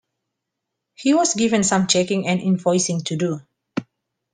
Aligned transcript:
He 0.95 1.13
was 1.13 1.35
given 1.35 1.63
some 1.63 1.85
checking 1.85 2.25
and 2.27 2.41
invoicing 2.41 3.05
to 3.05 3.15
do. 3.15 3.41